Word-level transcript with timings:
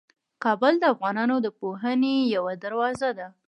کابل 0.43 0.73
د 0.79 0.83
افغانانو 0.93 1.35
د 1.41 1.47
پوهنې 1.59 2.15
یوه 2.35 2.53
دروازه 2.63 3.09
ده. 3.17 3.27